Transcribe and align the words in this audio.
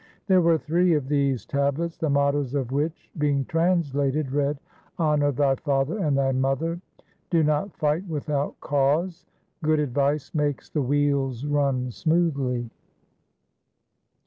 There 0.25 0.41
were 0.41 0.57
three 0.57 0.95
of 0.95 1.07
these 1.09 1.45
tablets, 1.45 1.95
the 1.95 2.09
mottoes 2.09 2.55
of 2.55 2.71
which, 2.71 3.11
being 3.19 3.45
translated, 3.45 4.31
read: 4.31 4.57
Honor 4.97 5.31
thy 5.31 5.53
father 5.57 5.99
and 5.99 6.17
thy 6.17 6.31
mother! 6.31 6.81
Do 7.29 7.43
not 7.43 7.77
fight 7.77 8.07
without 8.07 8.59
cause! 8.61 9.27
Good 9.63 9.77
advice 9.79 10.33
makes 10.33 10.69
the 10.71 10.81
wheels 10.81 11.45
run 11.45 11.91
smoothly! 11.91 12.71